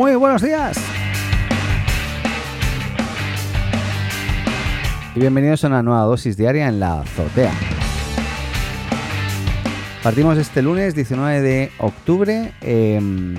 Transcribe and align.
Muy 0.00 0.14
buenos 0.14 0.40
días. 0.40 0.78
Y 5.14 5.20
bienvenidos 5.20 5.62
a 5.62 5.66
una 5.66 5.82
nueva 5.82 6.00
dosis 6.04 6.38
diaria 6.38 6.68
en 6.68 6.80
la 6.80 7.02
azotea. 7.02 7.52
Partimos 10.02 10.38
este 10.38 10.62
lunes 10.62 10.94
19 10.94 11.42
de 11.42 11.70
octubre 11.80 12.50
em, 12.62 13.34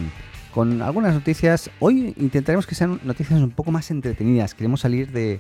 con 0.54 0.84
algunas 0.84 1.16
noticias. 1.16 1.72
Hoy 1.80 2.14
intentaremos 2.18 2.68
que 2.68 2.76
sean 2.76 3.00
noticias 3.06 3.40
un 3.40 3.50
poco 3.50 3.72
más 3.72 3.90
entretenidas. 3.90 4.54
Queremos 4.54 4.82
salir 4.82 5.12
de, 5.12 5.40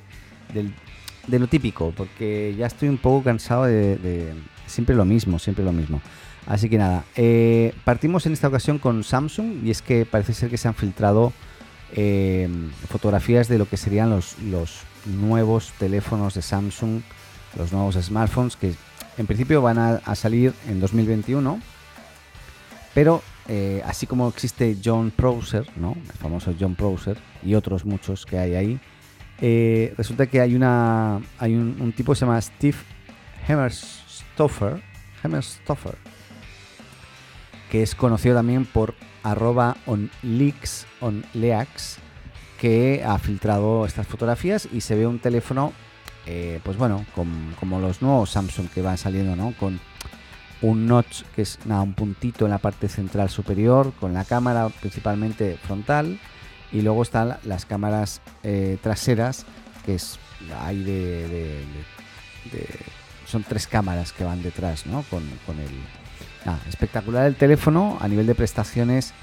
lo 1.27 1.45
típico 1.45 1.93
porque 1.95 2.55
ya 2.57 2.65
estoy 2.65 2.89
un 2.89 2.97
poco 2.97 3.25
cansado 3.25 3.65
de 3.65 4.33
siempre 4.65 4.95
lo 4.95 5.05
mismo, 5.05 5.37
siempre 5.37 5.63
lo 5.63 5.71
mismo. 5.71 6.01
Así 6.47 6.69
que 6.69 6.77
nada, 6.77 7.05
eh, 7.15 7.73
partimos 7.83 8.25
en 8.25 8.33
esta 8.33 8.47
ocasión 8.47 8.79
con 8.79 9.03
Samsung 9.03 9.63
y 9.63 9.71
es 9.71 9.81
que 9.81 10.05
parece 10.05 10.33
ser 10.33 10.49
que 10.49 10.57
se 10.57 10.67
han 10.67 10.73
filtrado 10.73 11.33
eh, 11.93 12.49
fotografías 12.89 13.47
de 13.47 13.57
lo 13.57 13.67
que 13.67 13.77
serían 13.77 14.09
los, 14.09 14.35
nuevos 15.05 15.73
teléfonos 15.79 16.33
de 16.33 16.41
Samsung, 16.41 17.01
los 17.57 17.71
nuevos 17.71 17.95
smartphones 17.95 18.55
que 18.55 18.73
en 19.17 19.27
principio 19.27 19.61
van 19.61 19.77
a, 19.77 20.15
salir 20.15 20.53
en 20.67 20.79
2021, 20.79 21.59
pero 22.93 23.21
eh, 23.47 23.81
así 23.85 24.07
como 24.07 24.27
existe 24.27 24.77
John 24.83 25.11
Prosser, 25.11 25.67
¿no? 25.75 25.95
el 26.05 26.17
famoso 26.17 26.53
John 26.59 26.75
Prosser 26.75 27.17
y 27.43 27.55
otros 27.55 27.85
muchos 27.85 28.25
que 28.25 28.37
hay 28.39 28.55
ahí, 28.55 28.79
resulta 29.97 30.27
que 30.27 30.39
hay 30.39 30.55
una 30.55 31.19
hay 31.39 31.55
un, 31.55 31.93
tipo 31.93 32.13
que 32.13 32.19
se 32.19 32.25
llama 32.25 32.41
Steve 32.41 32.77
Hemmerstoffer, 33.47 34.81
Hemmerstoffer 35.23 36.10
que 37.71 37.81
es 37.81 37.95
conocido 37.95 38.35
también 38.35 38.65
por 38.65 38.93
arroba 39.23 39.77
onleaks, 39.85 40.85
que 42.59 43.01
ha 43.03 43.17
filtrado 43.17 43.85
estas 43.85 44.05
fotografías 44.05 44.67
y 44.71 44.81
se 44.81 44.95
ve 44.95 45.07
un 45.07 45.19
teléfono, 45.19 45.71
eh, 46.27 46.59
pues 46.63 46.75
bueno, 46.75 47.05
como 47.15 47.79
los 47.79 48.01
nuevos 48.01 48.29
Samsung 48.31 48.67
que 48.69 48.81
van 48.81 48.97
saliendo, 48.97 49.37
¿no? 49.37 49.53
Con 49.57 49.79
un 50.61 50.85
notch 50.85 51.23
que 51.33 51.43
es 51.43 51.59
nada, 51.65 51.81
un 51.81 51.93
puntito 51.93 52.43
en 52.45 52.51
la 52.51 52.57
parte 52.57 52.89
central 52.89 53.29
superior, 53.29 53.93
con 53.99 54.13
la 54.13 54.25
cámara 54.25 54.67
principalmente 54.67 55.57
frontal, 55.63 56.19
y 56.73 56.81
luego 56.81 57.01
están 57.03 57.37
las 57.43 57.65
cámaras 57.65 58.21
eh, 58.43 58.77
traseras, 58.81 59.45
que 59.85 59.95
es 59.95 60.19
hay 60.59 60.83
de, 60.83 61.63
son 63.25 63.43
tres 63.43 63.65
cámaras 63.65 64.11
que 64.11 64.25
van 64.25 64.43
detrás, 64.43 64.85
¿no? 64.85 65.03
Con, 65.03 65.23
con 65.45 65.57
el 65.57 65.71
Espectacular 66.67 67.27
el 67.27 67.35
teléfono 67.35 67.97
a 68.01 68.07
nivel 68.07 68.25
de 68.25 68.33
prestaciones. 68.35 69.13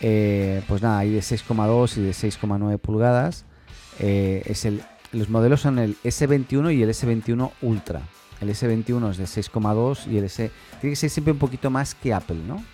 Eh, 0.00 0.62
pues 0.66 0.82
nada, 0.82 0.98
hay 0.98 1.10
de 1.10 1.20
6,2 1.20 1.98
y 1.98 2.02
de 2.02 2.12
6,9 2.12 2.78
pulgadas. 2.78 3.44
Eh, 3.98 4.42
es 4.46 4.64
el, 4.64 4.82
los 5.12 5.28
modelos 5.28 5.60
son 5.60 5.78
el 5.78 5.96
S21 6.02 6.74
y 6.74 6.82
el 6.82 6.88
S21 6.90 7.52
Ultra. 7.62 8.00
El 8.40 8.48
S21 8.48 9.10
es 9.10 9.18
de 9.18 9.24
6,2 9.24 10.10
y 10.10 10.18
el 10.18 10.24
S. 10.24 10.50
Tiene 10.80 10.92
que 10.92 10.96
ser 10.96 11.10
siempre 11.10 11.32
un 11.32 11.38
poquito 11.38 11.70
más 11.70 11.94
que 11.94 12.12
Apple, 12.12 12.40
¿no? 12.46 12.64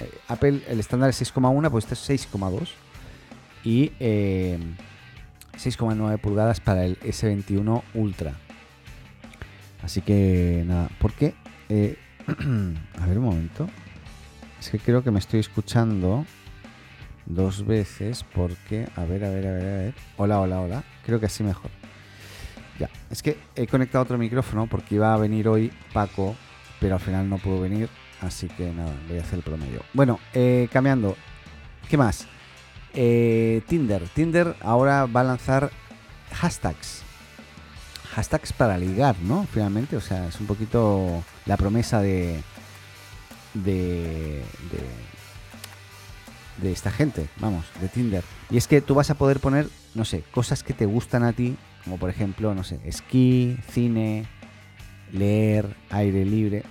Eh, 0.00 0.10
Apple, 0.28 0.62
el 0.68 0.80
estándar 0.80 1.10
es 1.10 1.22
6,1, 1.22 1.70
pues 1.70 1.90
este 1.90 2.14
es 2.14 2.30
6,2. 2.30 2.68
Y 3.64 3.90
6,9 4.00 6.18
pulgadas 6.18 6.60
para 6.60 6.84
el 6.84 6.98
S21 7.00 7.82
Ultra. 7.94 8.34
Así 9.82 10.00
que 10.00 10.62
nada, 10.66 10.88
¿por 10.98 11.12
qué? 11.12 11.34
a 13.00 13.06
ver 13.06 13.18
un 13.18 13.24
momento. 13.24 13.68
Es 14.60 14.70
que 14.70 14.78
creo 14.78 15.02
que 15.02 15.10
me 15.10 15.18
estoy 15.18 15.40
escuchando 15.40 16.26
dos 17.26 17.64
veces 17.64 18.24
porque... 18.34 18.86
A 18.96 19.04
ver, 19.04 19.24
a 19.24 19.30
ver, 19.30 19.46
a 19.46 19.52
ver, 19.52 19.62
a 19.62 19.76
ver. 19.78 19.94
Hola, 20.16 20.40
hola, 20.40 20.60
hola. 20.60 20.84
Creo 21.04 21.18
que 21.20 21.26
así 21.26 21.42
mejor. 21.42 21.70
Ya. 22.78 22.90
Es 23.10 23.22
que 23.22 23.38
he 23.54 23.66
conectado 23.66 24.04
otro 24.04 24.18
micrófono 24.18 24.66
porque 24.66 24.96
iba 24.96 25.14
a 25.14 25.16
venir 25.16 25.48
hoy 25.48 25.72
Paco, 25.92 26.36
pero 26.80 26.96
al 26.96 27.00
final 27.00 27.28
no 27.28 27.38
pudo 27.38 27.62
venir. 27.62 27.88
Así 28.20 28.48
que 28.48 28.72
nada, 28.72 28.92
voy 29.08 29.18
a 29.18 29.22
hacer 29.22 29.38
el 29.38 29.44
promedio. 29.44 29.82
Bueno, 29.94 30.18
eh, 30.34 30.68
cambiando. 30.72 31.16
¿Qué 31.88 31.96
más? 31.96 32.26
Eh, 32.92 33.62
Tinder. 33.66 34.02
Tinder 34.08 34.54
ahora 34.60 35.06
va 35.06 35.20
a 35.20 35.24
lanzar 35.24 35.70
hashtags 36.32 37.07
hashtags 38.18 38.52
para 38.52 38.76
ligar, 38.76 39.14
¿no? 39.20 39.46
Finalmente, 39.52 39.96
o 39.96 40.00
sea, 40.00 40.26
es 40.26 40.40
un 40.40 40.48
poquito 40.48 41.22
la 41.46 41.56
promesa 41.56 42.02
de, 42.02 42.42
de, 43.54 44.42
de, 46.60 46.72
esta 46.72 46.90
gente, 46.90 47.28
vamos, 47.38 47.66
de 47.80 47.86
Tinder. 47.86 48.24
Y 48.50 48.56
es 48.56 48.66
que 48.66 48.80
tú 48.80 48.96
vas 48.96 49.10
a 49.10 49.14
poder 49.14 49.38
poner, 49.38 49.68
no 49.94 50.04
sé, 50.04 50.24
cosas 50.32 50.64
que 50.64 50.72
te 50.72 50.84
gustan 50.84 51.22
a 51.22 51.32
ti, 51.32 51.56
como 51.84 51.96
por 51.96 52.10
ejemplo, 52.10 52.56
no 52.56 52.64
sé, 52.64 52.80
esquí, 52.84 53.56
cine, 53.70 54.26
leer, 55.12 55.76
aire 55.90 56.24
libre, 56.24 56.64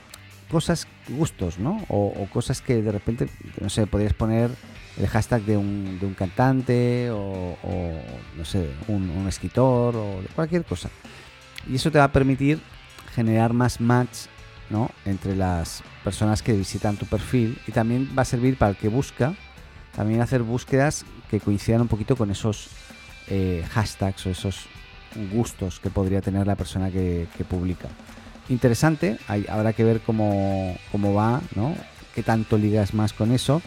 cosas, 0.51 0.85
gustos, 1.07 1.59
¿no? 1.59 1.81
O, 1.87 2.27
cosas 2.33 2.61
que 2.61 2.81
de 2.81 2.91
repente, 2.91 3.29
no 3.61 3.69
sé, 3.69 3.87
podrías 3.87 4.13
poner 4.13 4.51
el 4.97 5.07
hashtag 5.07 5.43
de 5.43 5.55
un, 5.55 5.97
de 5.97 6.07
un 6.07 6.13
cantante 6.13 7.09
o, 7.09 7.55
no 8.35 8.43
sé, 8.43 8.69
un, 8.89 9.09
un 9.11 9.29
escritor 9.29 9.95
o 9.95 10.19
cualquier 10.35 10.65
cosa. 10.65 10.89
Y 11.69 11.75
eso 11.75 11.91
te 11.91 11.97
va 11.97 12.05
a 12.05 12.11
permitir 12.11 12.59
generar 13.13 13.53
más 13.53 13.81
match 13.81 14.27
¿no? 14.69 14.89
entre 15.05 15.35
las 15.35 15.83
personas 16.03 16.41
que 16.41 16.53
visitan 16.53 16.97
tu 16.97 17.05
perfil 17.05 17.57
y 17.67 17.71
también 17.71 18.09
va 18.17 18.21
a 18.21 18.25
servir 18.25 18.57
para 18.57 18.71
el 18.71 18.77
que 18.77 18.89
busca, 18.89 19.33
también 19.95 20.21
hacer 20.21 20.43
búsquedas 20.43 21.05
que 21.29 21.39
coincidan 21.39 21.81
un 21.81 21.87
poquito 21.87 22.15
con 22.15 22.31
esos 22.31 22.69
eh, 23.27 23.65
hashtags 23.71 24.25
o 24.25 24.29
esos 24.29 24.65
gustos 25.33 25.79
que 25.79 25.89
podría 25.89 26.21
tener 26.21 26.45
la 26.45 26.55
persona 26.55 26.91
que, 26.91 27.27
publica. 27.49 27.87
Interesante, 28.49 29.17
hay, 29.27 29.45
habrá 29.49 29.73
que 29.73 29.83
ver 29.83 30.01
cómo, 30.01 30.77
cómo 30.91 31.13
va, 31.13 31.41
¿no? 31.55 31.75
qué 32.13 32.23
tanto 32.23 32.57
ligas 32.57 32.93
más 32.93 33.13
con 33.13 33.31
eso 33.31 33.61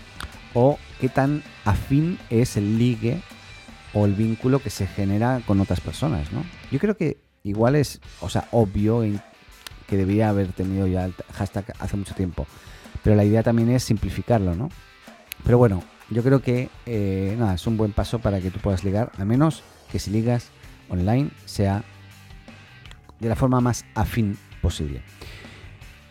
o 0.55 0.79
qué 1.01 1.09
tan 1.09 1.43
afín 1.65 2.19
es 2.31 2.57
el 2.57 2.79
ligue 2.79 3.21
o 3.93 4.07
el 4.07 4.15
vínculo 4.15 4.61
que 4.61 4.71
se 4.71 4.87
genera 4.87 5.41
con 5.47 5.61
otras 5.61 5.81
personas. 5.81 6.33
¿no? 6.33 6.45
Yo 6.71 6.79
creo 6.79 6.97
que 6.97 7.30
igual 7.45 7.77
es, 7.77 8.01
o 8.21 8.29
sea, 8.29 8.49
obvio 8.53 9.03
que 9.87 9.97
debería 9.97 10.29
haber 10.29 10.53
tenido 10.53 10.87
ya 10.87 11.05
el 11.05 11.15
hashtag 11.33 11.75
hace 11.79 11.97
mucho 11.97 12.15
tiempo. 12.15 12.47
Pero 13.03 13.17
la 13.17 13.25
idea 13.25 13.43
también 13.43 13.71
es 13.71 13.83
simplificarlo, 13.83 14.55
¿no? 14.55 14.69
Pero 15.45 15.59
bueno, 15.59 15.83
yo 16.11 16.23
creo 16.23 16.43
que 16.43 16.69
eh, 16.87 17.35
nada, 17.39 17.55
es 17.55 17.67
un 17.67 17.77
buen 17.77 17.93
paso 17.93 18.19
para 18.19 18.41
que 18.41 18.51
tú 18.51 18.59
puedas 18.61 18.85
ligar, 18.85 19.11
al 19.19 19.27
menos 19.27 19.63
que 19.91 19.99
si 19.99 20.11
ligas 20.11 20.51
online 20.89 21.31
sea 21.45 21.83
de 23.19 23.29
la 23.29 23.37
forma 23.37 23.61
más 23.61 23.85
afín 23.95 24.37
posible. 24.61 25.03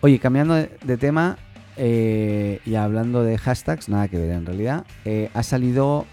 Oye, 0.01 0.19
cambiando 0.19 0.55
de, 0.55 0.97
tema 0.97 1.37
eh, 1.75 2.61
y 2.65 2.75
hablando 2.75 3.23
de 3.23 3.37
hashtags, 3.37 3.89
nada 3.89 4.07
que 4.07 4.17
ver 4.17 4.31
en 4.31 4.45
realidad, 4.45 4.85
eh, 5.05 5.29
ha 5.33 5.43
salido 5.43 6.05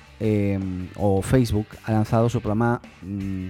o 0.96 1.20
Facebook 1.20 1.66
ha 1.84 1.92
lanzado 1.92 2.30
su 2.30 2.40
programa 2.40 2.80
mm, 3.02 3.48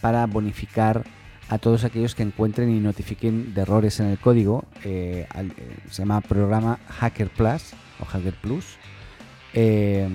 para 0.00 0.26
bonificar 0.26 1.04
a 1.48 1.58
todos 1.58 1.84
aquellos 1.84 2.14
que 2.14 2.22
encuentren 2.22 2.70
y 2.70 2.80
notifiquen 2.80 3.54
de 3.54 3.60
errores 3.62 4.00
en 4.00 4.06
el 4.06 4.18
código. 4.18 4.64
Eh, 4.84 5.26
eh, 5.34 5.76
se 5.90 6.02
llama 6.02 6.20
programa 6.20 6.78
Hacker 6.88 7.28
Plus 7.28 7.72
o 8.00 8.04
Hacker 8.04 8.34
Plus. 8.34 8.76
Eh, 9.54 10.08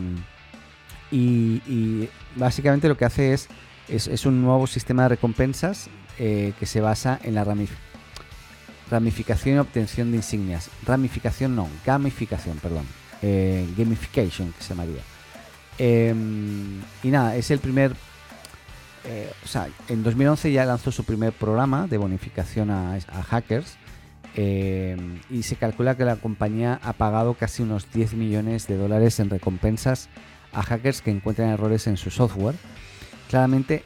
y, 1.11 2.09
básicamente 2.35 2.87
lo 2.87 2.97
que 2.97 3.05
hace 3.05 3.33
es, 3.33 3.49
es, 3.89 4.25
un 4.25 4.41
nuevo 4.41 4.65
sistema 4.67 5.03
de 5.03 5.09
recompensas 5.09 5.89
que 6.17 6.65
se 6.65 6.79
basa 6.79 7.19
en 7.23 7.35
la 7.35 7.45
ramificación 8.89 9.55
y 9.55 9.59
obtención 9.59 10.11
de 10.11 10.17
insignias. 10.17 10.69
Ramificación 10.85 11.55
no, 11.55 11.67
gamificación, 11.85 12.57
perdón. 12.59 12.85
gamification 13.75 14.53
que 14.53 14.63
se 14.63 14.69
llamaría. 14.69 15.01
y 17.03 17.07
nada, 17.09 17.35
es 17.35 17.51
el 17.51 17.59
primer 17.59 17.93
eh, 19.05 19.31
o 19.43 19.47
sea, 19.47 19.67
en 19.87 20.03
2011 20.03 20.51
ya 20.51 20.65
lanzó 20.65 20.91
su 20.91 21.03
primer 21.03 21.33
programa 21.33 21.87
de 21.87 21.97
bonificación 21.97 22.69
a, 22.69 22.99
hackers 23.23 23.77
eh, 24.35 24.95
y 25.29 25.43
se 25.43 25.55
calcula 25.55 25.97
que 25.97 26.05
la 26.05 26.17
compañía 26.17 26.79
ha 26.83 26.93
pagado 26.93 27.33
casi 27.33 27.63
unos 27.63 27.91
10 27.91 28.13
millones 28.13 28.67
de 28.67 28.77
dólares 28.77 29.19
en 29.19 29.29
recompensas 29.29 30.09
a 30.53 30.61
hackers 30.61 31.01
que 31.01 31.11
encuentran 31.11 31.49
errores 31.49 31.87
en 31.87 31.97
su 31.97 32.11
software. 32.11 32.55
Claramente, 33.29 33.83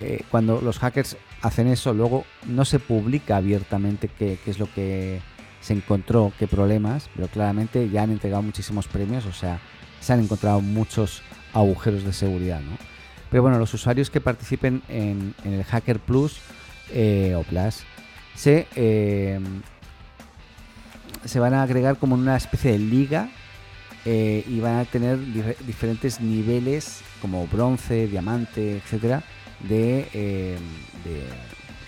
eh, 0.00 0.24
cuando 0.30 0.60
los 0.60 0.78
hackers 0.78 1.16
hacen 1.40 1.66
eso, 1.66 1.94
luego 1.94 2.24
no 2.46 2.64
se 2.64 2.78
publica 2.78 3.36
abiertamente 3.36 4.08
qué, 4.08 4.38
qué, 4.44 4.50
es 4.50 4.58
lo 4.58 4.72
que 4.72 5.22
se 5.60 5.72
encontró, 5.72 6.32
qué 6.38 6.46
problemas, 6.46 7.08
pero 7.14 7.28
claramente 7.28 7.88
ya 7.88 8.02
han 8.02 8.10
entregado 8.10 8.42
muchísimos 8.42 8.88
premios, 8.88 9.24
o 9.26 9.32
sea, 9.32 9.60
se 10.00 10.12
han 10.12 10.20
encontrado 10.20 10.60
muchos 10.60 11.22
agujeros 11.54 12.04
de 12.04 12.12
seguridad, 12.12 12.60
¿no? 12.60 12.90
Pero 13.30 13.42
bueno, 13.42 13.58
los 13.58 13.72
usuarios 13.72 14.10
que 14.10 14.20
participen 14.20 14.82
en, 14.88 15.34
el 15.44 15.62
Hacker 15.64 16.00
Plus 16.00 16.40
eh, 16.92 17.34
o 17.36 17.44
Plus 17.44 17.84
se, 18.34 18.66
eh, 18.74 19.38
se 21.24 21.38
van 21.38 21.54
a 21.54 21.62
agregar 21.62 21.96
como 21.96 22.16
una 22.16 22.36
especie 22.36 22.72
de 22.72 22.78
liga 22.78 23.30
eh, 24.04 24.44
y 24.48 24.58
van 24.60 24.78
a 24.78 24.84
tener 24.84 25.18
diferentes 25.64 26.20
niveles 26.20 27.02
como 27.20 27.46
bronce, 27.46 28.08
diamante, 28.08 28.78
etcétera, 28.78 29.22
de, 29.68 30.58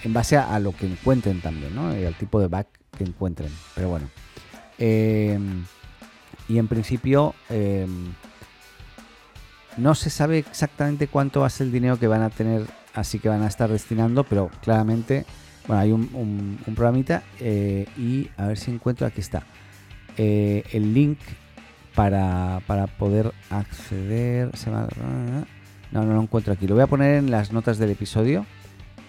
en 0.05 0.13
base 0.13 0.37
a, 0.37 0.59
lo 0.61 0.73
que 0.77 0.87
encuentren 0.87 1.41
también, 1.41 1.75
¿no? 1.75 1.89
al 1.89 2.15
tipo 2.15 2.39
de 2.41 2.47
back 2.47 2.69
que 2.97 3.05
encuentren. 3.05 3.51
Pero 3.75 3.89
bueno. 3.89 4.09
y 4.79 6.59
en 6.59 6.69
principio 6.69 7.35
no 9.77 9.95
se 9.95 10.11
sabe 10.11 10.39
exactamente 10.39 11.09
cuánto 11.09 11.41
va 11.41 11.47
a 11.47 11.51
ser 11.51 11.67
el 11.67 11.73
dinero 11.73 11.99
que 11.99 12.07
van 12.07 12.23
a 12.23 12.31
tener, 12.31 12.67
así 12.95 13.19
que 13.19 13.29
van 13.29 13.43
a 13.43 13.47
estar 13.47 13.71
destinando, 13.71 14.25
pero 14.25 14.51
claramente, 14.63 15.25
bueno, 15.67 15.83
hay 15.83 15.93
un, 15.93 16.59
programita 16.75 17.23
eh, 17.41 17.87
y 17.97 18.29
a 18.37 18.47
ver 18.47 18.59
si 18.59 18.71
encuentro, 18.71 19.07
aquí 19.07 19.21
está, 19.21 19.45
eh, 20.17 20.65
el 20.73 20.93
link 20.93 21.19
para, 21.95 22.61
poder 22.99 23.33
acceder. 23.51 24.51
no, 25.91 26.05
no 26.05 26.15
lo 26.15 26.23
encuentro 26.23 26.53
aquí. 26.53 26.67
Lo 26.67 26.75
voy 26.75 26.85
a 26.85 26.87
poner 26.87 27.17
en 27.17 27.31
las 27.31 27.53
notas 27.53 27.79
del 27.79 27.91
episodio 27.91 28.47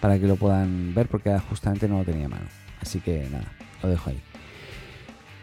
para 0.00 0.18
que 0.18 0.26
lo 0.26 0.36
puedan 0.36 0.94
ver 0.94 1.08
porque 1.08 1.36
justamente 1.48 1.88
no 1.88 1.98
lo 1.98 2.04
tenía 2.04 2.26
a 2.26 2.28
mano. 2.28 2.46
Así 2.80 3.00
que 3.00 3.26
nada, 3.30 3.50
lo 3.82 3.88
dejo 3.88 4.10
ahí. 4.10 4.20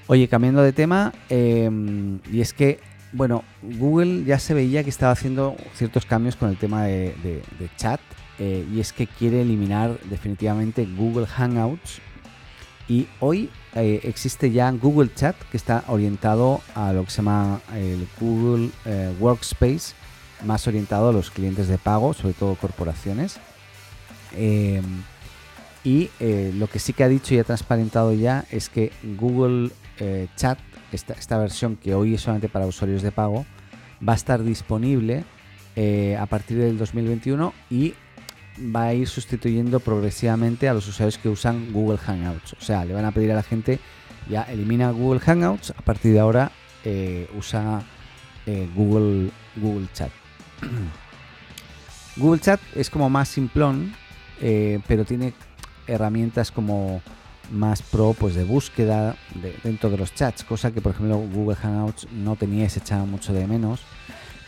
Oye, 0.08 0.28
cambiando 0.28 0.62
de 0.62 0.74
tema, 0.74 1.14
em, 1.30 2.20
y 2.32 2.42
es 2.42 2.54
que 2.54 2.80
bueno, 3.14 3.44
Google 3.62 4.24
ya 4.24 4.40
se 4.40 4.54
veía 4.54 4.84
que 4.84 4.90
estaba 4.90 5.12
haciendo 5.12 5.56
ciertos 5.76 6.06
cambios 6.06 6.36
con 6.36 6.50
el 6.50 6.58
tema 6.58 6.84
de, 6.84 7.44
chat 7.76 8.00
eh, 8.40 8.66
y 8.74 8.80
es 8.80 8.94
que 8.94 9.08
quiere 9.08 9.42
eliminar 9.42 10.00
definitivamente 10.10 10.86
Google 10.86 11.28
Hangouts 11.28 12.00
y 12.88 13.08
hoy 13.20 13.50
eh, 13.76 14.02
existe 14.04 14.52
ya 14.52 14.72
Google 14.72 15.14
Chat 15.14 15.36
que 15.52 15.58
está 15.58 15.84
orientado 15.88 16.62
a 16.76 16.94
lo 16.94 17.06
que 17.06 17.12
se 17.12 17.18
llama 17.18 17.62
el 17.76 18.08
Google 18.20 18.70
eh, 18.86 19.14
Workspace, 19.20 19.94
más 20.46 20.68
orientado 20.68 21.10
a 21.10 21.14
los 21.14 21.32
clientes 21.32 21.68
de 21.68 21.78
pago, 21.78 22.14
sobre 22.14 22.34
todo 22.34 22.56
corporaciones. 22.56 23.40
y 25.84 26.10
lo 26.58 26.68
que 26.68 26.80
sí 26.80 26.94
que 26.94 27.04
ha 27.04 27.08
dicho 27.08 27.34
y 27.34 27.40
ha 27.40 27.44
transparentado 27.44 28.14
ya 28.14 28.46
es 28.52 28.70
que 28.70 28.92
Google 29.18 29.72
Chat 30.36 30.58
esta, 30.92 31.38
versión 31.38 31.76
que 31.76 31.94
hoy 31.96 32.16
es 32.16 32.22
solamente 32.22 32.50
para 32.50 32.66
usuarios 32.66 33.02
de 33.02 33.12
pago, 33.12 33.46
va 34.08 34.14
a 34.14 34.16
estar 34.16 34.44
disponible 34.44 35.24
eh, 35.76 36.18
a 36.20 36.26
partir 36.26 36.58
del 36.58 36.78
2021 36.78 37.54
y 37.70 37.94
va 38.76 38.86
a 38.86 38.94
ir 38.94 39.08
sustituyendo 39.08 39.80
progresivamente 39.80 40.68
a 40.68 40.74
los 40.74 40.88
usuarios 40.88 41.18
que 41.18 41.30
usan 41.30 41.72
Google 41.72 41.98
Hangouts. 41.98 42.54
O 42.54 42.62
sea, 42.62 42.86
le 42.86 42.94
van 42.94 43.06
a 43.06 43.12
pedir 43.12 43.32
a 43.32 43.36
la 43.36 43.44
gente 43.44 43.80
ya 44.30 44.44
elimina 44.44 44.92
Google 44.92 45.20
Hangouts, 45.20 45.72
a 45.72 45.82
partir 45.82 46.14
de 46.14 46.20
ahora 46.20 46.52
eh, 46.84 47.30
usa 47.38 47.82
eh, 48.46 48.70
Google, 48.76 49.32
Google 49.56 49.88
Chat. 49.94 50.12
Google 52.18 52.40
Chat 52.40 52.60
es 52.76 52.90
como 52.90 53.10
más 53.10 53.30
simplón, 53.30 53.96
pero 54.88 55.06
tiene 55.06 55.34
herramientas 55.88 56.52
como 56.52 57.02
más 57.52 57.82
pro 57.82 58.14
pues 58.18 58.36
de 58.36 58.44
búsqueda 58.44 59.16
dentro 59.64 59.90
de 59.90 59.98
los 59.98 60.14
chats, 60.14 60.44
cosa 60.44 60.72
que 60.72 60.82
por 60.82 60.94
ejemplo 60.94 61.18
Google 61.18 61.56
Hangouts 61.56 62.08
no 62.12 62.36
tenía 62.36 62.64
y 62.64 62.68
echaba 62.68 63.06
mucho 63.06 63.34
de 63.34 63.46
menos. 63.48 63.82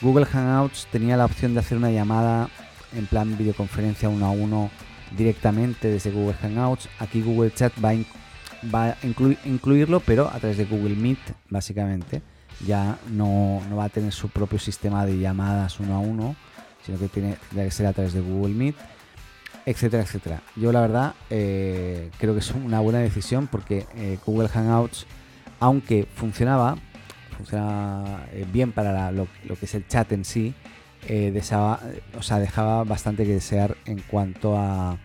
Google 0.01 0.25
Hangouts 0.25 0.87
tenía 0.91 1.17
la 1.17 1.25
opción 1.25 1.53
de 1.53 1.59
hacer 1.59 1.77
una 1.77 1.91
llamada 1.91 2.49
en 2.95 3.05
plan 3.05 3.37
videoconferencia 3.37 4.09
uno 4.09 4.25
a 4.25 4.31
uno 4.31 4.69
directamente 5.17 5.89
desde 5.89 6.11
Google 6.11 6.35
Hangouts. 6.35 6.89
Aquí 6.99 7.21
Google 7.21 7.53
Chat 7.53 7.73
va 7.83 7.91
a, 7.91 8.97
incluirlo, 9.45 9.99
pero 9.99 10.27
a 10.27 10.39
través 10.39 10.57
de 10.57 10.65
Google 10.65 10.95
Meet, 10.95 11.19
básicamente. 11.49 12.21
Ya 12.65 12.97
no, 13.11 13.61
va 13.77 13.85
a 13.85 13.89
tener 13.89 14.13
su 14.13 14.29
propio 14.29 14.59
sistema 14.59 15.05
de 15.05 15.17
llamadas 15.17 15.79
uno 15.79 15.95
a 15.95 15.99
uno, 15.99 16.35
sino 16.85 16.99
que 16.99 17.07
tiene, 17.07 17.37
que 17.53 17.71
ser 17.71 17.87
a 17.87 17.93
través 17.93 18.13
de 18.13 18.21
Google 18.21 18.53
Meet 18.53 18.75
etcétera, 19.65 20.03
etcétera. 20.03 20.41
Yo 20.55 20.71
la 20.71 20.81
verdad 20.81 21.15
eh, 21.29 22.09
creo 22.17 22.33
que 22.33 22.39
es 22.39 22.51
una 22.51 22.79
buena 22.79 22.99
decisión 22.99 23.47
porque 23.47 23.85
eh, 23.95 24.17
Google 24.25 24.49
Hangouts, 24.49 25.05
aunque 25.59 26.07
funcionaba, 26.13 26.77
funcionaba 27.37 28.25
eh, 28.31 28.45
bien 28.51 28.71
para 28.71 29.11
lo, 29.11 29.27
que 29.59 29.65
es 29.65 29.75
el 29.75 29.87
chat 29.87 30.11
en 30.11 30.25
sí, 30.25 30.53
deseaba, 31.07 31.81
o 32.17 32.21
sea, 32.21 32.39
dejaba 32.39 32.85
bastante 32.85 33.25
que 33.25 33.33
desear 33.33 33.75
en 33.85 33.99
cuanto 33.99 34.57
a 34.57 34.97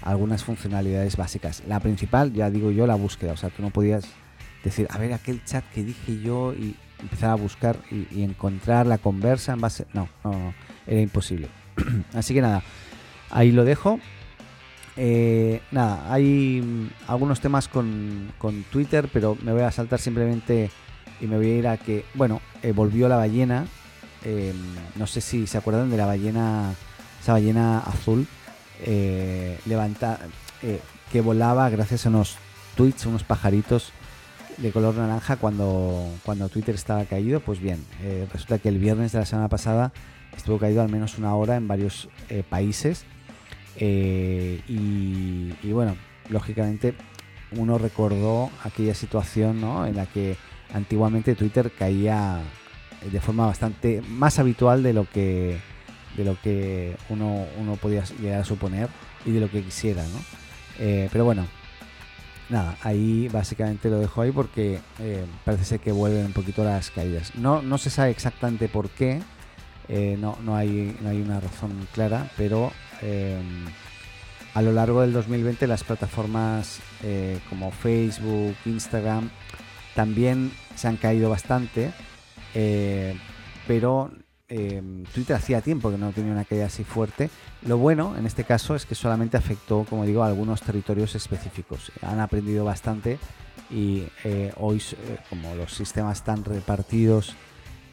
algunas 0.00 0.42
funcionalidades 0.44 1.18
básicas. 1.18 1.62
La 1.68 1.78
principal, 1.78 2.32
ya 2.32 2.48
digo 2.48 2.70
yo, 2.70 2.86
la 2.86 2.94
búsqueda. 2.94 3.32
O 3.32 3.36
sea, 3.36 3.50
tú 3.50 3.60
no 3.60 3.68
podías 3.68 4.04
decir, 4.64 4.88
a 4.90 4.96
ver, 4.96 5.12
aquel 5.12 5.44
chat 5.44 5.62
que 5.74 5.84
dije 5.84 6.20
yo 6.22 6.54
y 6.54 6.74
empezar 7.00 7.30
a 7.30 7.34
buscar 7.34 7.76
y, 7.90 8.22
encontrar 8.22 8.86
la 8.86 8.96
conversa 8.96 9.52
en 9.52 9.60
base... 9.60 9.86
no, 9.92 10.08
no 10.24 10.54
era 10.86 11.00
imposible. 11.00 11.48
Así 12.14 12.34
que 12.34 12.40
nada, 12.40 12.62
ahí 13.32 13.50
lo 13.50 13.64
dejo. 13.64 13.98
Eh, 14.96 15.62
nada, 15.70 16.12
hay 16.12 16.90
algunos 17.08 17.40
temas 17.40 17.68
con, 17.68 18.32
Twitter, 18.70 19.08
pero 19.12 19.36
me 19.42 19.52
voy 19.52 19.62
a 19.62 19.70
saltar 19.70 20.00
simplemente 20.00 20.70
y 21.20 21.26
me 21.26 21.36
voy 21.36 21.50
a 21.50 21.58
ir 21.58 21.68
a 21.68 21.76
que, 21.78 22.04
bueno, 22.14 22.40
eh, 22.62 22.72
volvió 22.72 23.08
la 23.08 23.16
ballena. 23.16 23.66
Em, 24.24 24.56
no 24.96 25.06
sé 25.06 25.20
si 25.20 25.46
se 25.46 25.58
acuerdan 25.58 25.90
de 25.90 25.96
la 25.96 26.06
ballena, 26.06 26.74
esa 27.20 27.32
ballena 27.32 27.78
azul, 27.80 28.26
eh, 28.84 29.58
levanta, 29.66 30.18
que 31.10 31.20
volaba 31.20 31.68
gracias 31.70 32.06
a 32.06 32.08
unos 32.08 32.36
tweets, 32.76 33.06
unos 33.06 33.24
pajaritos 33.24 33.92
de 34.58 34.70
color 34.70 34.94
naranja 34.94 35.36
cuando, 35.36 36.08
cuando 36.24 36.48
Twitter 36.48 36.74
estaba 36.74 37.04
caído. 37.04 37.40
Pues 37.40 37.58
bien, 37.60 37.84
resulta 38.32 38.58
que 38.58 38.68
el 38.68 38.78
viernes 38.78 39.12
de 39.12 39.18
la 39.18 39.26
semana 39.26 39.48
pasada 39.48 39.92
estuvo 40.36 40.58
caído 40.58 40.82
al 40.82 40.88
menos 40.88 41.18
una 41.18 41.34
hora 41.34 41.56
en 41.56 41.66
varios 41.66 42.08
países 42.48 43.04
eh, 43.76 44.60
y, 44.68 45.72
bueno, 45.72 45.96
lógicamente 46.28 46.94
uno 47.52 47.78
recordó 47.78 48.50
aquella 48.64 48.94
situación 48.94 49.62
en 49.86 49.96
la 49.96 50.06
que 50.06 50.36
antiguamente 50.72 51.34
Twitter 51.34 51.70
caía 51.70 52.40
de 53.10 53.20
forma 53.20 53.46
bastante 53.46 54.00
más 54.08 54.38
habitual 54.38 54.82
de 54.82 54.92
lo 54.92 55.08
que 55.08 55.58
de 56.16 56.24
lo 56.24 56.38
que 56.40 56.96
uno, 57.08 57.46
uno 57.58 57.76
podía 57.76 58.04
llegar 58.20 58.42
a 58.42 58.44
suponer 58.44 58.88
y 59.24 59.32
de 59.32 59.40
lo 59.40 59.50
que 59.50 59.62
quisiera, 59.62 60.04
eh, 60.78 61.08
pero 61.10 61.24
bueno, 61.24 61.46
nada, 62.50 62.76
ahí 62.82 63.28
básicamente 63.28 63.88
lo 63.88 63.98
dejo 63.98 64.20
ahí 64.20 64.30
porque 64.30 64.80
eh, 64.98 65.24
parece 65.44 65.64
ser 65.64 65.80
que 65.80 65.90
vuelven 65.90 66.26
un 66.26 66.32
poquito 66.34 66.64
las 66.64 66.90
caídas. 66.90 67.34
No, 67.34 67.62
no 67.62 67.78
se 67.78 67.88
sabe 67.88 68.10
exactamente 68.10 68.68
por 68.68 68.90
qué, 68.90 69.22
no, 70.18 70.36
no, 70.42 70.54
hay, 70.54 70.96
no 71.00 71.08
hay 71.08 71.22
una 71.22 71.40
razón 71.40 71.88
clara, 71.94 72.30
pero 72.36 72.72
Em, 73.02 73.66
a 74.54 74.62
lo 74.62 74.72
largo 74.72 75.00
del 75.00 75.12
2020 75.12 75.66
las 75.66 75.82
plataformas 75.82 76.80
eh, 77.02 77.38
como 77.48 77.70
Facebook, 77.70 78.54
Instagram 78.66 79.30
también 79.94 80.52
se 80.74 80.88
han 80.88 80.96
caído 80.96 81.30
bastante, 81.30 81.92
eh, 82.54 83.16
pero 83.66 84.10
em, 84.48 85.04
Twitter 85.04 85.36
hacía 85.36 85.60
tiempo 85.60 85.90
que 85.90 85.98
no 85.98 86.12
tenía 86.12 86.32
una 86.32 86.44
caída 86.44 86.66
así 86.66 86.84
fuerte. 86.84 87.30
Lo 87.66 87.78
bueno 87.78 88.14
en 88.16 88.26
este 88.26 88.44
caso 88.44 88.74
es 88.74 88.86
que 88.86 88.94
solamente 88.94 89.36
afectó, 89.36 89.84
como 89.88 90.04
digo, 90.04 90.22
a 90.22 90.26
algunos 90.26 90.62
territorios 90.62 91.14
específicos. 91.14 91.92
Han 92.02 92.20
aprendido 92.20 92.64
bastante 92.64 93.18
y 93.70 94.04
eh, 94.24 94.52
hoy, 94.58 94.82
como 95.30 95.54
los 95.54 95.72
sistemas 95.72 96.18
están 96.18 96.44
repartidos 96.44 97.34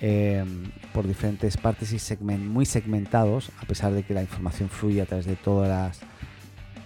Em, 0.02 0.72
por 0.94 1.06
diferentes 1.06 1.58
partes 1.58 1.92
y 1.92 2.00
segment, 2.00 2.42
muy 2.46 2.66
segmentados, 2.66 3.52
a 3.62 3.66
pesar 3.66 3.92
de 3.92 4.04
que 4.04 4.14
la 4.14 4.22
información 4.22 4.70
fluye 4.70 5.02
a 5.02 5.06
través 5.06 5.26
de 5.26 5.36
todas 5.36 5.68
las, 5.68 6.00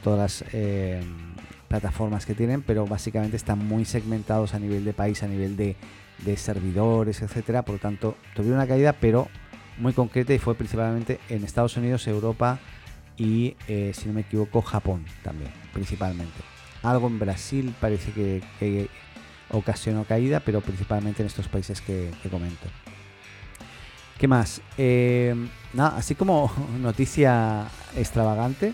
todas 0.04 0.42
las 0.42 0.54
em, 0.54 1.36
plataformas 1.68 2.26
que 2.26 2.34
tienen, 2.34 2.64
pero 2.64 2.88
básicamente 2.88 3.38
están 3.38 3.60
muy 3.68 3.86
segmentados 3.86 4.56
a 4.56 4.60
nivel 4.60 4.84
de 4.84 4.94
país, 4.94 5.22
a 5.22 5.28
nivel 5.28 5.56
de, 5.56 5.76
servidores, 6.38 7.22
etcétera. 7.22 7.62
Por 7.62 7.76
lo 7.76 7.80
tanto, 7.80 8.18
tuvieron 8.36 8.58
una 8.58 8.68
caída, 8.68 8.94
pero 8.94 9.28
muy 9.78 9.94
concreta 9.94 10.34
y 10.34 10.40
fue 10.40 10.56
principalmente 10.56 11.20
en 11.30 11.44
Estados 11.44 11.78
Unidos, 11.78 12.08
Europa 12.08 12.60
y, 13.16 13.56
eh, 13.68 13.92
si 13.94 14.08
no 14.08 14.14
me 14.14 14.22
equivoco, 14.22 14.64
Japón 14.64 15.06
también, 15.22 15.52
principalmente. 15.72 16.40
Algo 16.82 17.08
en 17.08 17.20
Brasil 17.20 17.76
parece 17.80 18.12
que, 18.12 18.90
ocasionó 19.52 20.04
caída, 20.04 20.40
pero 20.40 20.62
principalmente 20.62 21.22
en 21.22 21.28
estos 21.28 21.48
países 21.48 21.80
que 21.80 22.10
comento. 22.32 22.68
¿Qué 24.18 24.28
más? 24.28 24.62
Eh, 24.78 25.36
nada, 25.74 25.98
así 25.98 26.16
como 26.16 26.52
noticia 26.80 27.68
extravagante, 27.96 28.74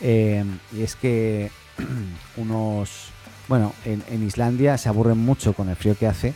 eh, 0.00 0.44
y 0.76 0.82
es 0.82 0.96
que 0.96 1.50
unos, 2.36 3.10
bueno, 3.48 3.72
en, 3.84 4.22
Islandia 4.26 4.78
se 4.78 4.88
aburren 4.88 5.18
mucho 5.18 5.52
con 5.52 5.68
el 5.68 5.76
frío 5.76 5.96
que 5.96 6.06
hace 6.06 6.34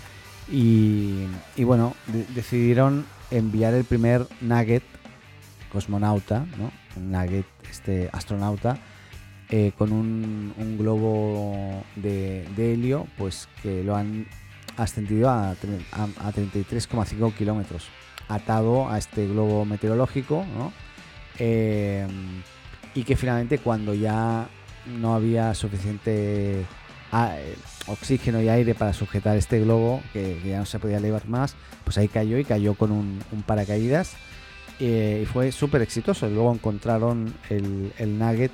y, 0.50 1.26
bueno, 1.58 1.94
decidieron 2.34 3.06
enviar 3.30 3.74
el 3.74 3.84
primer 3.84 4.26
nugget 4.40 4.82
cosmonauta, 5.72 6.46
¿no? 6.58 6.70
Un 6.96 7.10
nugget, 7.10 7.46
este 7.70 8.08
astronauta, 8.12 8.78
eh, 9.50 9.72
con 9.76 9.92
un, 9.92 10.76
globo 10.78 11.82
de, 11.96 12.46
de, 12.56 12.74
helio, 12.74 13.06
pues 13.16 13.48
que 13.62 13.82
lo 13.82 13.96
han 13.96 14.26
ascendido 14.76 15.30
a, 15.30 15.50
a, 15.50 15.54
33,5 15.54 17.34
kilómetros, 17.34 17.86
atado 18.28 18.88
a 18.88 18.98
este 18.98 19.26
globo 19.26 19.64
meteorológico, 19.64 20.44
eh, 21.38 22.06
y 22.94 23.04
que 23.04 23.16
finalmente 23.16 23.58
cuando 23.58 23.94
ya 23.94 24.48
no 24.86 25.14
había 25.14 25.54
suficiente 25.54 26.64
oxígeno 27.86 28.42
y 28.42 28.48
aire 28.48 28.74
para 28.74 28.92
sujetar 28.92 29.36
este 29.36 29.60
globo, 29.60 30.02
que, 30.12 30.40
ya 30.44 30.58
no 30.58 30.66
se 30.66 30.78
podía 30.78 30.98
elevar 30.98 31.28
más, 31.28 31.54
pues 31.84 31.98
ahí 31.98 32.08
cayó 32.08 32.38
y 32.38 32.44
cayó 32.44 32.74
con 32.74 32.90
un, 32.90 33.22
paracaídas 33.46 34.14
eh, 34.80 35.20
y 35.22 35.26
fue 35.26 35.52
súper 35.52 35.82
exitoso. 35.82 36.28
Luego 36.28 36.52
encontraron 36.52 37.34
el, 37.50 38.18
nugget 38.18 38.52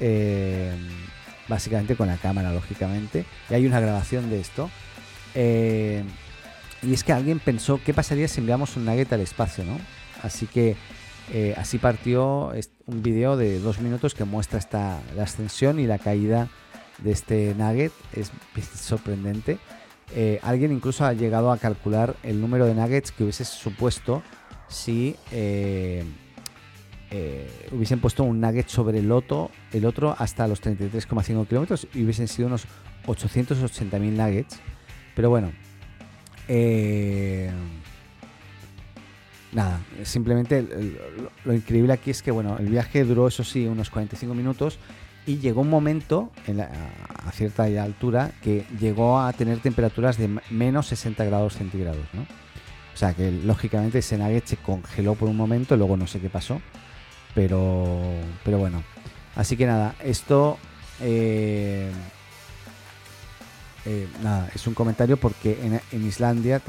eh, 0.00 0.74
básicamente 1.48 1.96
con 1.96 2.08
la 2.08 2.16
cámara, 2.16 2.52
lógicamente, 2.52 3.24
y 3.48 3.54
hay 3.54 3.66
una 3.66 3.80
grabación 3.80 4.30
de 4.30 4.40
esto. 4.40 4.70
Eh, 5.34 6.04
y 6.82 6.94
es 6.94 7.04
que 7.04 7.12
alguien 7.12 7.38
pensó, 7.38 7.80
¿qué 7.84 7.92
pasaría 7.94 8.28
si 8.28 8.40
enviamos 8.40 8.76
un 8.76 8.84
nugget 8.84 9.12
al 9.12 9.20
espacio? 9.20 9.64
¿no? 9.64 9.78
Así 10.22 10.46
que 10.46 10.76
así 11.56 11.78
partió 11.78 12.52
un 12.86 13.02
vídeo 13.02 13.36
de 13.36 13.60
dos 13.60 13.78
minutos 13.80 14.14
que 14.14 14.24
muestra 14.24 14.58
esta, 14.58 15.00
la 15.14 15.22
ascensión 15.22 15.78
y 15.78 15.86
la 15.86 15.98
caída 15.98 16.48
de 16.98 17.12
este 17.12 17.54
nugget 17.56 17.92
es 18.14 18.30
sorprendente. 18.74 19.58
Eh, 20.14 20.40
alguien 20.42 20.72
incluso 20.72 21.04
ha 21.04 21.12
llegado 21.12 21.52
a 21.52 21.58
calcular 21.58 22.16
el 22.22 22.40
número 22.40 22.66
de 22.66 22.74
nuggets 22.74 23.12
que 23.12 23.22
hubiese 23.22 23.44
supuesto 23.44 24.22
si 24.68 25.14
eh, 25.30 26.04
eh, 27.12 27.48
hubiesen 27.70 28.00
puesto 28.00 28.24
un 28.24 28.40
nugget 28.40 28.68
sobre 28.68 28.98
el 28.98 29.12
otro, 29.12 29.50
el 29.72 29.84
otro 29.84 30.16
hasta 30.18 30.48
los 30.48 30.60
33,5 30.62 31.46
kilómetros 31.46 31.86
y 31.94 32.02
hubiesen 32.02 32.26
sido 32.26 32.48
unos 32.48 32.64
880.000 33.06 33.98
nuggets. 34.00 34.60
Pero 35.14 35.30
bueno, 35.30 35.52
nada, 39.52 39.80
simplemente 40.04 40.66
lo, 41.44 41.54
increíble 41.54 41.92
aquí 41.92 42.10
es 42.10 42.22
que 42.22 42.30
bueno, 42.30 42.56
el 42.58 42.68
viaje 42.68 43.04
duró 43.04 43.28
eso 43.28 43.44
sí 43.44 43.66
unos 43.66 43.90
45 43.90 44.34
minutos 44.34 44.78
y 45.26 45.38
llegó 45.38 45.60
un 45.60 45.70
momento 45.70 46.30
a 47.26 47.30
cierta 47.32 47.64
altura 47.64 48.32
que 48.42 48.64
llegó 48.80 49.20
a 49.20 49.32
tener 49.32 49.58
temperaturas 49.58 50.16
de 50.16 50.28
menos 50.50 50.86
60 50.86 51.24
grados 51.24 51.54
centígrados, 51.54 52.06
¿no? 52.12 52.22
O 52.22 52.96
sea 52.96 53.14
que 53.14 53.30
lógicamente 53.30 53.98
ese 53.98 54.18
nugget 54.18 54.46
se 54.46 54.56
congeló 54.56 55.14
por 55.14 55.28
un 55.28 55.36
momento, 55.36 55.76
luego 55.76 55.96
no 55.96 56.06
sé 56.06 56.20
qué 56.20 56.28
pasó, 56.28 56.60
pero, 57.34 57.98
pero 58.44 58.58
bueno. 58.58 58.82
Así 59.36 59.56
que 59.56 59.66
nada, 59.66 59.94
esto 60.02 60.58
eh, 61.00 61.90
eh, 63.86 64.08
nada, 64.22 64.50
es 64.54 64.66
un 64.66 64.74
comentario 64.74 65.16
porque 65.16 65.80
en, 65.92 66.06
Islandia 66.06 66.60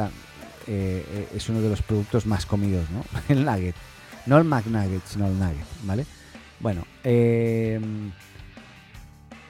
eh, 0.67 1.27
es 1.35 1.49
uno 1.49 1.61
de 1.61 1.69
los 1.69 1.81
productos 1.81 2.25
más 2.25 2.45
comidos, 2.45 2.89
¿no? 2.89 3.03
El 3.29 3.45
nugget. 3.45 3.75
No 4.25 4.37
el 4.37 4.43
McNugget, 4.43 5.01
sino 5.05 5.25
el 5.25 5.39
nugget, 5.39 5.65
¿vale? 5.83 6.05
Bueno, 6.59 6.85
eh, 7.03 7.79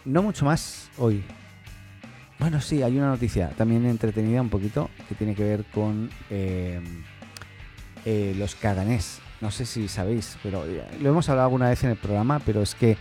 no 0.06 0.24
mucho 0.24 0.46
más 0.46 0.90
hoy. 0.98 1.24
Bueno, 2.40 2.62
sí, 2.62 2.82
hay 2.82 2.98
una 2.98 3.10
noticia 3.10 3.50
también 3.50 3.86
entretenida 3.86 4.42
un 4.42 4.50
poquito 4.50 4.90
que 5.08 5.16
tiene 5.16 5.36
que 5.36 5.44
ver 5.44 5.66
con 5.66 6.10
eh, 6.30 6.82
eh, 8.06 8.34
los 8.38 8.56
caganés. 8.56 9.20
No 9.42 9.52
sé 9.52 9.66
si 9.66 9.88
sabéis, 9.88 10.38
pero 10.42 10.66
lo 11.02 11.10
hemos 11.10 11.28
hablado 11.30 11.48
alguna 11.48 11.70
vez 11.70 11.84
en 11.84 11.92
el 11.92 11.98
programa, 11.98 12.40
pero 12.40 12.62
es 12.62 12.74
que 12.74 12.98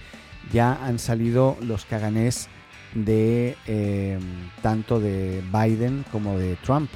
ya 0.52 0.84
han 0.84 0.98
salido 0.98 1.56
los 1.62 1.84
caganés 1.84 2.48
de 2.94 3.56
eh, 3.66 4.18
tanto 4.62 5.00
de 5.00 5.42
Biden 5.52 6.04
como 6.10 6.38
de 6.38 6.56
Trump. 6.56 6.90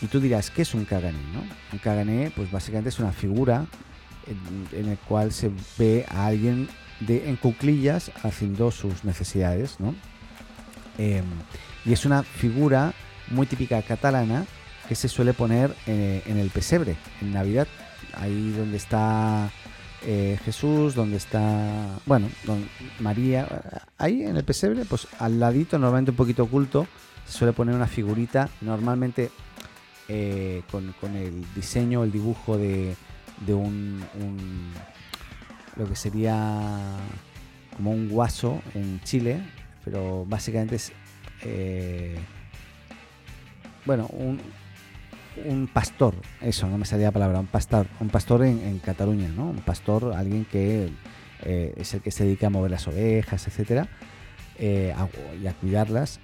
Y 0.00 0.06
tú 0.06 0.20
dirás, 0.20 0.50
¿qué 0.50 0.62
es 0.62 0.74
un 0.74 0.84
cagané? 0.84 1.18
No? 1.32 1.42
Un 1.72 1.78
cagané, 1.78 2.32
pues 2.34 2.50
básicamente 2.50 2.90
es 2.90 2.98
una 2.98 3.12
figura 3.12 3.66
en, 4.26 4.78
en 4.78 4.88
el 4.90 4.98
cual 4.98 5.32
se 5.32 5.50
ve 5.78 6.06
a 6.08 6.26
alguien 6.26 6.68
de, 7.00 7.28
en 7.28 7.36
cuclillas 7.36 8.10
haciendo 8.22 8.70
sus 8.70 9.04
necesidades, 9.04 9.78
¿no? 9.78 9.94
Em, 10.98 11.24
y 11.84 11.92
es 11.92 12.04
una 12.04 12.22
figura 12.22 12.92
muy 13.28 13.46
típica 13.46 13.80
catalana 13.82 14.46
que 14.88 14.94
se 14.94 15.08
suele 15.08 15.32
poner 15.32 15.74
eh, 15.86 16.22
en 16.26 16.38
el 16.38 16.50
pesebre, 16.50 16.96
en 17.20 17.32
Navidad, 17.32 17.68
ahí 18.14 18.52
donde 18.56 18.76
está 18.76 19.50
eh, 20.02 20.38
Jesús, 20.44 20.94
donde 20.94 21.16
está, 21.16 21.98
bueno, 22.06 22.28
María, 23.00 23.48
ahí 23.98 24.22
en 24.22 24.36
el 24.36 24.44
pesebre, 24.44 24.84
pues 24.84 25.08
al 25.18 25.40
ladito, 25.40 25.78
normalmente 25.78 26.10
un 26.12 26.16
poquito 26.16 26.44
oculto, 26.44 26.86
se 27.26 27.38
suele 27.38 27.52
poner 27.52 27.74
una 27.74 27.86
figurita, 27.86 28.48
normalmente 28.60 29.30
eh, 30.08 30.62
con, 30.70 30.94
el 31.16 31.44
diseño, 31.54 32.04
el 32.04 32.12
dibujo 32.12 32.56
de, 32.56 32.96
de 33.46 33.54
un 33.54 34.02
lo 35.78 35.88
que 35.88 35.96
sería 35.96 36.96
como 37.76 37.92
un 37.92 38.08
guaso 38.08 38.60
en 38.74 39.00
Chile, 39.04 39.40
pero 39.84 40.24
básicamente 40.26 40.76
es, 40.76 40.92
eh, 41.42 42.18
bueno, 43.86 44.06
un, 44.08 44.40
un, 45.44 45.68
pastor, 45.68 46.14
eso, 46.40 46.66
no 46.68 46.78
me 46.78 46.84
salía 46.84 47.06
la 47.06 47.12
palabra, 47.12 47.40
un 47.40 47.46
pastor, 47.46 47.86
un 48.00 48.08
pastor 48.08 48.44
en, 48.44 48.78
Cataluña, 48.80 49.28
¿no? 49.28 49.50
Un 49.50 49.58
pastor, 49.58 50.12
alguien 50.14 50.44
que 50.44 50.90
eh, 51.42 51.74
es 51.76 51.94
el 51.94 52.00
que 52.00 52.10
se 52.10 52.24
dedica 52.24 52.48
a 52.48 52.50
mover 52.50 52.70
las 52.70 52.86
ovejas, 52.88 53.46
etcétera, 53.46 53.88
eh, 54.58 54.94
y 55.42 55.46
a 55.46 55.52
cuidarlas. 55.54 56.20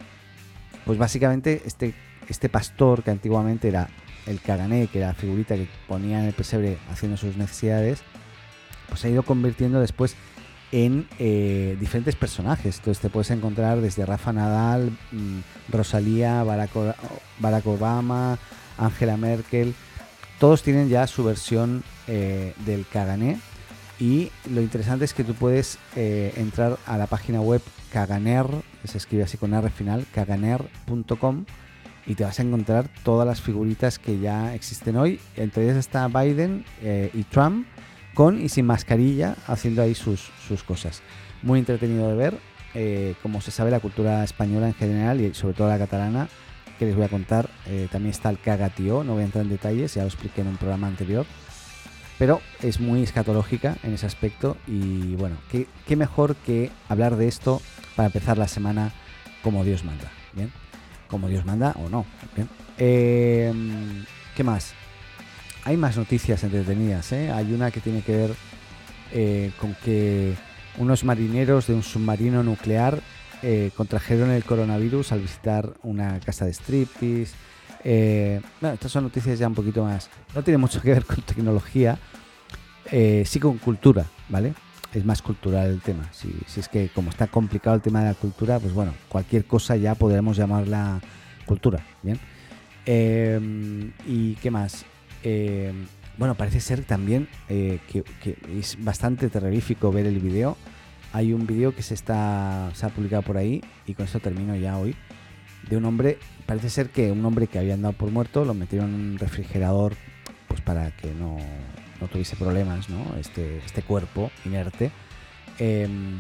Pues 0.85 0.99
básicamente 0.99 1.63
este, 1.65 1.95
este 2.29 2.49
pastor 2.49 3.03
que 3.03 3.11
antiguamente 3.11 3.69
era 3.69 3.89
el 4.27 4.41
cagané, 4.41 4.89
que 4.89 4.99
era 4.99 5.09
la 5.09 5.15
figurita 5.15 5.55
que 5.55 5.69
ponía 5.87 6.21
en 6.21 6.27
el 6.27 6.33
pesebre 6.33 6.79
haciendo 6.91 7.17
sus 7.17 7.37
necesidades, 7.37 8.03
pues 8.89 9.01
se 9.01 9.09
ha 9.09 9.11
ido 9.11 9.23
convirtiendo 9.23 9.81
después 9.81 10.17
en 10.73 11.07
eh, 11.19 11.77
diferentes 11.79 12.17
personajes. 12.17 12.79
Entonces 12.79 13.01
te 13.01 13.09
puedes 13.09 13.31
encontrar 13.31 13.81
desde 13.81 14.05
Rafa 14.05 14.33
Nadal, 14.33 14.91
mm, 15.13 15.39
Rosalía, 15.71 16.43
Barack, 16.43 17.67
Obama, 17.67 18.39
Angela 18.79 19.17
Merkel. 19.17 19.75
Todos 20.39 20.63
tienen 20.63 20.89
ya 20.89 21.07
su 21.07 21.25
versión 21.25 21.83
eh, 22.07 22.55
del 22.67 22.87
Kagané. 22.87 23.39
Y 24.01 24.31
lo 24.51 24.61
interesante 24.61 25.05
es 25.05 25.15
que 25.15 25.25
tú 25.25 25.35
puedes 25.35 25.79
eh, 25.95 26.33
entrar 26.37 26.79
a 26.87 26.99
la 26.99 27.07
página 27.07 27.41
web 27.41 27.63
Kaganer, 27.93 28.47
se 28.85 28.99
escribe 28.99 29.23
así 29.23 29.39
con 29.39 29.55
R 29.55 29.71
final, 29.71 30.05
kaganer.com, 30.13 31.45
y 32.05 32.17
te 32.17 32.25
vas 32.25 32.41
a 32.41 32.43
encontrar 32.43 32.89
todas 33.05 33.27
las 33.27 33.41
figuritas 33.41 34.01
que 34.01 34.19
ya 34.19 34.53
existen 34.55 34.97
hoy. 34.97 35.21
Entre 35.37 35.63
ellas 35.63 35.77
está 35.77 36.09
Biden 36.09 36.65
y 36.83 37.23
Trump 37.25 37.67
con 38.15 38.41
y 38.41 38.49
sin 38.49 38.67
mascarilla, 38.67 39.37
haciendo 39.47 39.83
ahí 39.83 39.95
sus, 39.95 40.31
cosas. 40.67 41.03
Muy 41.43 41.59
entretenido 41.59 42.09
de 42.09 42.15
ver, 42.15 42.39
eh, 42.75 43.15
como 43.23 43.41
se 43.41 43.51
sabe, 43.51 43.71
la 43.71 43.81
cultura 43.81 44.25
española 44.25 44.69
en 44.69 44.75
general 44.75 45.21
y 45.21 45.35
sobre 45.35 45.55
todo 45.55 45.69
la 45.69 45.79
catalana, 45.79 46.29
que 46.79 46.87
les 46.87 46.97
voy 46.97 47.05
a 47.05 47.09
contar. 47.09 47.49
Eh, 47.67 47.89
también 47.91 48.11
está 48.11 48.31
el 48.31 48.39
cagatío, 48.39 49.05
no 49.05 49.15
voy 49.15 49.23
a 49.23 49.27
entrar 49.27 49.45
en 49.45 49.51
detalles, 49.51 49.95
ya 49.95 50.03
lo 50.03 50.09
expliqué 50.09 50.41
en 50.41 50.49
un 50.49 50.57
programa 50.57 50.87
anterior. 50.87 51.27
Pero 52.19 52.41
es 52.63 52.79
muy 52.79 53.03
escatológica 53.03 53.77
en 53.83 53.95
ese 53.95 54.07
aspecto 54.07 54.57
y 54.69 55.17
bueno, 55.17 55.37
qué, 55.51 55.67
qué 55.87 55.97
mejor 55.97 56.37
que 56.37 56.71
hablar 56.89 57.17
de 57.17 57.27
esto 57.27 57.61
para 57.97 58.07
empezar 58.07 58.39
la 58.39 58.47
semana 58.47 58.93
como 59.43 59.65
Dios 59.65 59.85
manda, 59.85 60.11
¿bien? 60.33 60.53
Como 61.09 61.29
Dios 61.29 61.45
manda 61.45 61.75
o 61.85 61.89
no, 61.89 62.07
¿bien? 62.37 62.49
Eh, 62.79 63.53
¿Qué 64.37 64.45
más? 64.45 64.75
hay 65.65 65.77
más 65.77 65.97
noticias 65.97 66.45
entretenidas. 66.45 67.11
¿eh? 67.13 67.31
Hay 67.31 67.53
una 67.53 67.71
que 67.71 67.81
tiene 67.81 68.03
que 68.03 68.17
ver 68.17 68.35
eh, 69.13 69.51
con 69.59 69.75
que 69.83 70.35
unos 70.79 71.05
marineros 71.05 71.67
de 71.67 71.75
un 71.75 71.83
submarino 71.83 72.43
nuclear 72.43 73.01
eh, 73.45 73.71
contrajeron 73.77 74.31
el 74.31 74.45
coronavirus 74.45 75.13
al 75.13 75.21
visitar 75.21 75.75
una 75.83 76.19
casa 76.21 76.47
de 76.47 76.53
striptease. 76.53 77.33
bueno, 78.61 78.75
estas 78.75 78.91
son 78.91 79.05
noticias 79.05 79.39
ya 79.39 79.47
un 79.47 79.55
poquito 79.55 79.85
más. 79.85 80.09
No 80.35 80.43
tiene 80.43 80.59
mucho 80.59 80.81
que 80.81 80.91
ver 80.93 81.05
con 81.05 81.23
tecnología, 81.23 81.99
sí 82.91 83.39
con 83.41 83.59
cultura, 83.59 84.07
¿vale? 84.29 84.55
Es 84.93 85.05
más 85.05 85.23
cultural 85.23 85.69
el 85.69 85.81
tema. 85.81 86.09
Si, 86.13 86.35
es 86.59 86.69
que 86.69 86.89
como 86.89 87.11
está 87.11 87.27
complicado 87.27 87.77
el 87.77 87.83
tema 87.83 88.01
de 88.01 88.09
la 88.09 88.15
cultura, 88.15 88.59
pues 88.59 88.73
bueno, 88.73 88.95
cualquier 89.09 89.45
cosa 89.45 89.77
ya 89.77 89.95
podremos 89.95 90.37
llamarla 90.37 91.01
cultura, 91.47 91.85
¿bien? 92.03 92.19
¿Y 94.07 94.35
qué 94.37 94.51
más? 94.51 94.87
Eh, 95.25 95.73
bueno, 96.19 96.37
parece 96.37 96.61
ser 96.61 96.85
también 96.85 97.29
eh, 97.49 97.81
que, 97.91 98.05
es 98.57 98.83
bastante 98.85 99.29
terrorífico 99.29 99.91
ver 99.91 100.07
el 100.07 100.21
video. 100.21 100.57
Hay 101.15 101.33
un 101.33 101.47
video 101.47 101.73
que 101.73 101.85
se 101.85 101.95
está 101.95 102.73
se 102.75 102.85
ha 102.85 102.89
publicado 102.89 103.23
por 103.23 103.37
ahí 103.37 103.63
y 103.87 103.95
con 103.95 104.05
eso 104.05 104.19
termino 104.19 104.57
ya 104.57 104.77
hoy 104.77 104.97
de 105.71 105.77
un 105.77 105.85
hombre. 105.85 106.19
Parece 106.45 106.69
ser 106.69 106.91
que 106.91 107.13
un 107.13 107.25
hombre 107.25 107.47
que 107.47 107.61
había 107.61 107.75
andado 107.75 107.95
por 107.95 108.11
muerto 108.11 108.45
lo 108.45 108.53
metieron 108.53 108.93
en 108.93 109.01
un 109.13 109.19
refrigerador, 109.19 109.95
pues 110.49 110.61
para 110.61 110.91
que 110.91 111.15
no, 111.15 111.37
no 112.01 112.09
tuviese 112.09 112.35
problemas, 112.35 112.91
¿no? 112.91 113.15
Este 113.17 113.59
este 113.59 113.83
cuerpo 113.83 114.33
inerte. 114.45 114.91
Em, 115.61 116.19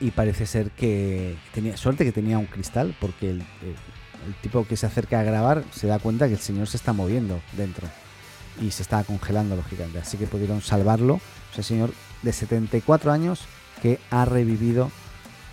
y 0.00 0.10
parece 0.10 0.44
ser 0.44 0.70
que 0.72 1.36
tenía 1.54 1.78
suerte 1.78 2.04
que 2.04 2.12
tenía 2.12 2.36
un 2.36 2.44
cristal 2.44 2.94
porque 3.00 3.30
el, 3.30 3.38
el 3.40 4.34
tipo 4.42 4.66
que 4.66 4.76
se 4.76 4.84
acerca 4.84 5.18
a 5.18 5.22
grabar 5.22 5.64
se 5.72 5.86
da 5.86 5.98
cuenta 5.98 6.26
que 6.26 6.34
el 6.34 6.40
señor 6.40 6.66
se 6.66 6.76
está 6.76 6.92
moviendo 6.92 7.40
dentro 7.56 7.88
y 8.60 8.70
se 8.70 8.82
estaba 8.82 9.02
congelando, 9.04 9.56
lógicamente. 9.56 9.98
Así 9.98 10.18
que 10.18 10.26
pudieron 10.26 10.60
salvarlo. 10.60 11.22
Ese 11.54 11.62
señor 11.62 11.90
de 12.22 12.34
74 12.34 13.10
años 13.10 13.48
que 13.80 13.98
ha 14.10 14.24
revivido 14.24 14.90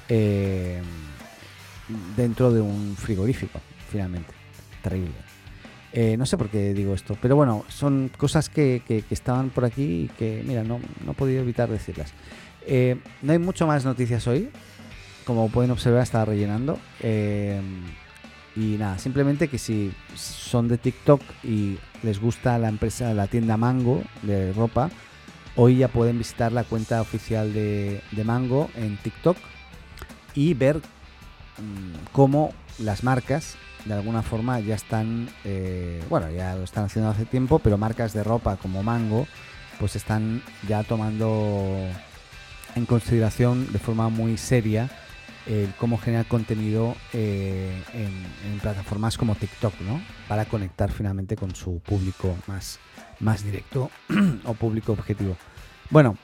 eh, 0.10 0.82
dentro 2.15 2.51
de 2.51 2.62
un 2.62 2.96
frigorífico, 2.98 3.60
finalmente. 3.89 4.34
Terrible. 4.82 5.13
Eh, 5.94 6.17
no 6.17 6.25
sé 6.25 6.38
por 6.38 6.50
qué 6.50 6.74
digo 6.74 6.94
esto, 6.94 7.17
pero 7.22 7.36
bueno, 7.36 7.63
son 7.70 8.12
cosas 8.17 8.50
que, 8.50 8.82
estaban 9.10 9.50
por 9.50 9.65
aquí 9.65 10.03
y 10.03 10.08
que, 10.17 10.44
mira, 10.46 10.63
no, 10.63 10.79
no 11.05 11.12
he 11.12 11.15
podido 11.15 11.41
evitar 11.41 11.70
decirlas. 11.70 12.13
Eh, 12.67 12.98
no 13.22 13.32
hay 13.32 13.39
mucho 13.39 13.65
más 13.67 13.86
noticias 13.86 14.27
hoy. 14.27 14.50
Como 15.24 15.50
pueden 15.50 15.72
observar, 15.72 16.03
estaba 16.03 16.25
rellenando. 16.25 16.77
y 18.55 18.77
nada, 18.77 18.98
simplemente 19.00 19.48
que 19.48 19.58
si 19.58 19.91
son 20.15 20.67
de 20.67 20.77
TikTok 20.77 21.22
y 21.44 21.77
les 22.03 22.20
gusta 22.20 22.58
la 22.60 22.70
empresa, 22.70 23.13
la 23.13 23.27
tienda 23.27 23.58
Mango 23.58 24.03
de 24.22 24.53
ropa, 24.53 24.91
hoy 25.55 25.77
ya 25.77 25.88
pueden 25.88 26.17
visitar 26.17 26.51
la 26.51 26.63
cuenta 26.63 27.01
oficial 27.01 27.53
de, 27.53 28.01
Mango 28.24 28.69
en 28.75 28.97
TikTok 28.97 29.38
y 30.33 30.53
ver 30.53 30.77
mm, 30.77 32.12
cómo 32.12 32.53
las 32.79 33.03
marcas 33.03 33.55
de 33.85 33.93
alguna 33.93 34.24
forma 34.24 34.59
ya 34.59 34.75
están, 34.75 35.29
eh, 35.43 36.03
bueno, 36.09 36.29
ya 36.31 36.55
lo 36.55 36.63
están 36.63 36.85
haciendo 36.85 37.12
hace 37.12 37.25
tiempo, 37.25 37.59
pero 37.59 37.77
marcas 37.77 38.13
de 38.13 38.24
ropa 38.24 38.57
como 38.57 38.81
Mango, 38.81 39.27
pues 39.79 39.95
están 39.95 40.41
ya 40.67 40.83
tomando 40.83 41.77
en 42.75 42.85
consideración 42.85 43.71
de 43.71 43.79
forma 43.79 44.09
muy 44.09 44.38
seria 44.38 44.89
cómo 45.77 45.97
generar 45.97 46.25
contenido 46.25 46.95
eh, 47.13 47.83
en, 47.93 48.59
plataformas 48.59 49.17
como 49.17 49.35
TikTok, 49.35 49.79
¿no? 49.81 50.01
Para 50.27 50.45
conectar 50.45 50.91
finalmente 50.91 51.35
con 51.35 51.53
su 51.53 51.79
público 51.79 52.35
más, 52.47 52.79
más 53.19 53.43
directo 53.43 53.91
o 54.45 54.53
público 54.55 54.93
objetivo. 54.93 55.37
Bueno, 55.91 56.17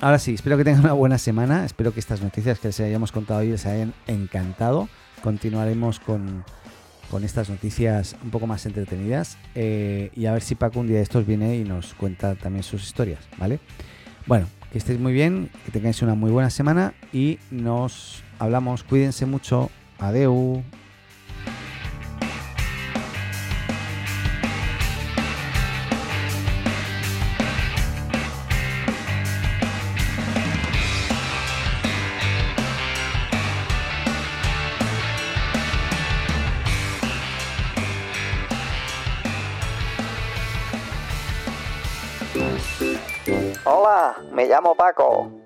ahora 0.00 0.18
sí, 0.18 0.34
espero 0.34 0.58
que 0.58 0.64
tengan 0.64 0.84
una 0.84 0.92
buena 0.92 1.16
semana. 1.16 1.64
Espero 1.64 1.94
que 1.94 2.00
estas 2.00 2.20
noticias 2.20 2.58
que 2.58 2.68
les 2.68 2.80
hayamos 2.80 3.12
contado 3.12 3.40
hoy 3.40 3.50
les 3.50 3.64
hayan 3.64 3.94
encantado. 4.06 4.88
Continuaremos 5.22 6.00
con, 6.00 6.44
estas 7.22 7.48
noticias 7.48 8.14
un 8.22 8.30
poco 8.30 8.46
más 8.46 8.66
entretenidas. 8.66 9.38
Eh, 9.54 10.10
y 10.14 10.26
a 10.26 10.32
ver 10.32 10.42
si 10.42 10.54
Paco 10.54 10.80
un 10.80 10.86
día 10.86 10.98
de 10.98 11.02
estos 11.02 11.26
viene 11.26 11.56
y 11.56 11.64
nos 11.64 11.94
cuenta 11.94 12.34
también 12.34 12.62
sus 12.62 12.84
historias, 12.84 13.20
¿vale? 13.38 13.58
Bueno, 14.26 14.48
que 14.70 14.78
estéis 14.78 14.98
muy 14.98 15.12
bien, 15.12 15.50
que 15.64 15.70
tengáis 15.70 16.02
una 16.02 16.14
muy 16.14 16.30
buena 16.30 16.50
semana 16.50 16.92
y 17.12 17.38
nos 17.50 18.22
hablamos. 18.38 18.82
Cuídense 18.82 19.26
mucho. 19.26 19.70
Adeu. 19.98 20.62
Hola, 43.64 44.16
me 44.32 44.46
llamo 44.46 44.74
Paco. 44.74 45.45